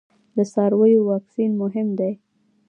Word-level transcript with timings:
د 0.35 0.37
څارویو 0.53 1.01
واکسین 1.09 1.51
مهم 1.61 1.87
دی 1.99 2.13